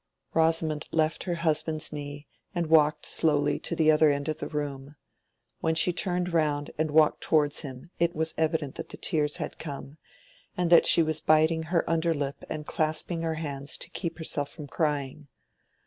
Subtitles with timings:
[0.33, 4.95] Rosamond left her husband's knee and walked slowly to the other end of the room;
[5.59, 9.59] when she turned round and walked towards him it was evident that the tears had
[9.59, 9.99] come,
[10.57, 14.49] and that she was biting her under lip and clasping her hands to keep herself
[14.49, 15.27] from crying.